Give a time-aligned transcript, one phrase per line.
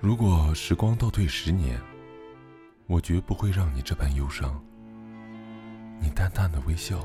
[0.00, 1.76] 如果时光倒退十年，
[2.86, 4.62] 我绝不会让你这般忧伤。
[6.00, 7.04] 你淡淡的微笑，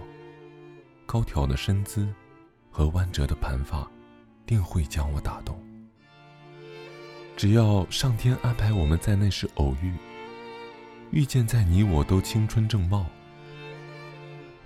[1.04, 2.08] 高挑的身姿
[2.70, 3.90] 和弯折的盘发，
[4.46, 5.60] 定会将我打动。
[7.36, 9.92] 只要上天安排我们在那时偶遇，
[11.10, 13.08] 遇见在你我都青春正茂，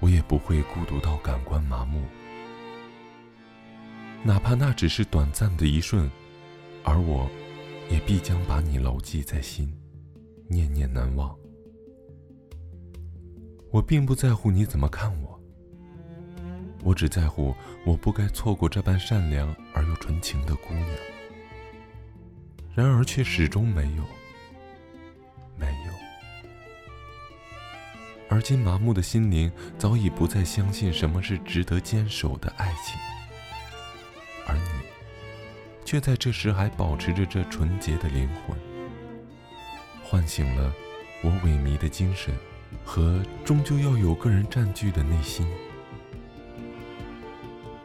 [0.02, 2.04] 我也不会孤独到感官麻木。
[4.22, 6.12] 哪怕那只是短暂的一瞬，
[6.84, 7.30] 而我，
[7.90, 9.74] 也必将把你牢记在心，
[10.48, 11.36] 念念难忘。
[13.72, 15.40] 我并不在乎你怎么看我，
[16.84, 17.54] 我只在乎
[17.86, 20.88] 我不该错过这般善良而又纯情的姑娘。
[22.74, 24.04] 然而却始终没有，
[25.58, 25.94] 没有。
[28.30, 33.00] 而今麻木的心灵早已不再相信什么是值得坚守的爱情。
[34.46, 34.62] 而你，
[35.88, 38.58] 却在这时还保持着这纯洁的灵魂，
[40.04, 40.74] 唤醒了
[41.24, 42.36] 我萎靡的精神
[42.84, 45.48] 和终究要有个人占据的内心。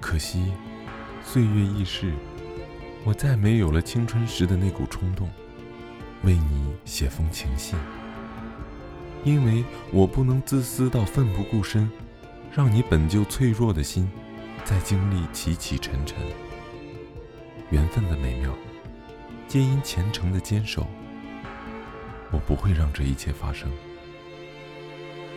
[0.01, 0.51] 可惜，
[1.23, 2.13] 岁月易逝，
[3.05, 5.31] 我再没有了青春时的那股冲动，
[6.25, 7.79] 为你写封情信，
[9.23, 11.89] 因为我不能自私到奋不顾身，
[12.53, 14.11] 让你本就脆弱的心，
[14.65, 16.19] 再经历起起沉沉。
[17.73, 18.53] 缘分的美妙，
[19.49, 20.87] 皆因虔诚的坚守。
[22.31, 23.73] 我不会让这一切发生，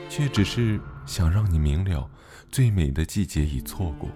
[0.09, 2.09] 却只是想让你明了：
[2.51, 4.09] 最美的季节已错过，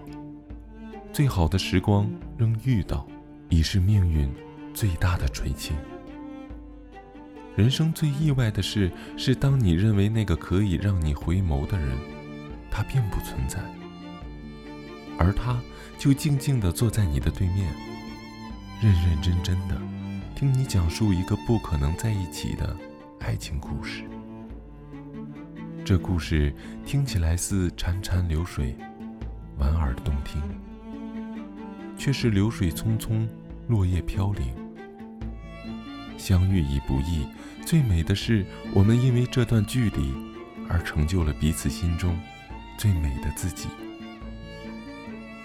[1.14, 3.08] 最好的时光仍遇到，
[3.48, 4.30] 已是命运
[4.74, 5.74] 最大的垂青。
[7.56, 11.96] 人生最意外的事，是当你认为那个可以让你回眸的人，
[12.70, 13.58] 他并不存在，
[15.18, 15.58] 而他
[15.98, 17.72] 就静静地坐在你的对面。
[18.82, 19.78] 认认真真的
[20.34, 22.74] 听你讲述一个不可能在一起的
[23.20, 24.04] 爱情故事。
[25.84, 26.50] 这故事
[26.86, 28.74] 听起来似潺潺流水，
[29.58, 30.40] 莞尔动听，
[31.98, 33.28] 却是流水匆匆，
[33.68, 34.46] 落叶飘零。
[36.16, 37.26] 相遇已不易，
[37.66, 40.14] 最美的是我们因为这段距离
[40.70, 42.18] 而成就了彼此心中
[42.78, 43.68] 最美的自己，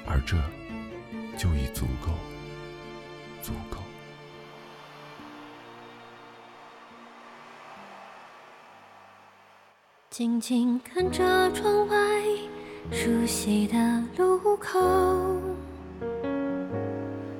[0.05, 0.37] 而这
[1.37, 2.13] 就已足够。
[3.45, 3.77] 足够。
[10.09, 11.95] 静静看着窗外
[12.91, 14.79] 熟悉的路口，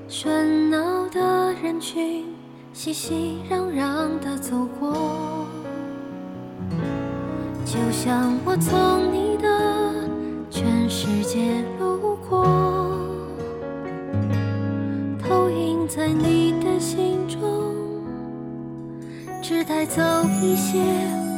[0.08, 2.36] 喧闹的人群
[2.72, 5.48] 熙熙攘攘的走过，
[7.66, 10.10] 就像我从你的
[10.52, 11.64] 全世界
[19.48, 20.02] 只带走
[20.42, 20.80] 一些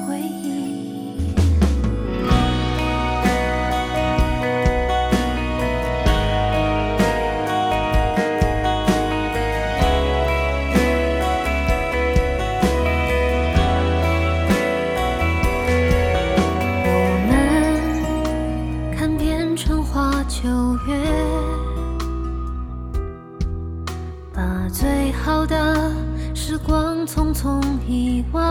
[0.07, 1.35] 回忆。
[16.85, 20.47] 我们看遍春花秋
[20.88, 20.95] 月
[24.34, 25.91] 把最好的
[26.39, 28.47] 时光匆匆遗忘，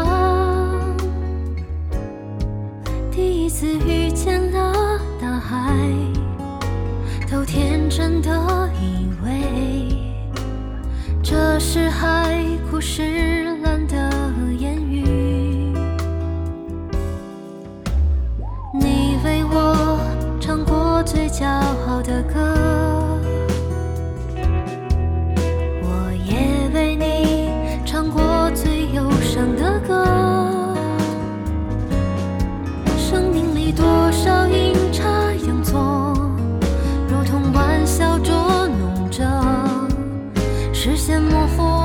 [3.12, 5.72] 第一次遇见了大海，
[7.30, 9.96] 都天真的以为
[11.22, 13.56] 这是海枯石烂。
[40.86, 41.75] 视线模糊。